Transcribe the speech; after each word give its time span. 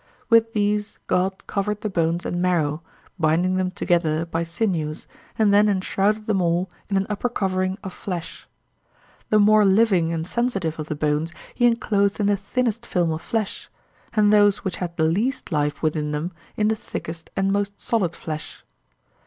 With 0.31 0.53
these 0.53 0.97
God 1.05 1.45
covered 1.45 1.81
the 1.81 1.87
bones 1.87 2.25
and 2.25 2.41
marrow, 2.41 2.81
binding 3.19 3.57
them 3.57 3.69
together 3.69 4.25
by 4.25 4.41
sinews, 4.41 5.05
and 5.37 5.53
then 5.53 5.69
enshrouded 5.69 6.25
them 6.25 6.41
all 6.41 6.71
in 6.89 6.97
an 6.97 7.05
upper 7.07 7.29
covering 7.29 7.77
of 7.83 7.93
flesh. 7.93 8.47
The 9.29 9.37
more 9.37 9.63
living 9.63 10.11
and 10.11 10.25
sensitive 10.25 10.79
of 10.79 10.87
the 10.87 10.95
bones 10.95 11.33
he 11.53 11.67
enclosed 11.67 12.19
in 12.19 12.25
the 12.25 12.35
thinnest 12.35 12.83
film 12.83 13.11
of 13.11 13.21
flesh, 13.21 13.69
and 14.13 14.33
those 14.33 14.63
which 14.63 14.77
had 14.77 14.97
the 14.97 15.03
least 15.03 15.51
life 15.51 15.83
within 15.83 16.09
them 16.13 16.31
in 16.57 16.69
the 16.69 16.75
thickest 16.75 17.29
and 17.35 17.51
most 17.51 17.79
solid 17.79 18.15
flesh. 18.15 18.65